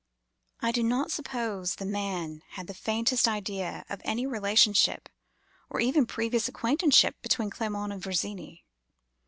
[0.61, 5.09] I do not suppose the man had the faintest idea of any relationship
[5.69, 8.65] or even previous acquaintanceship between Clement and Virginie.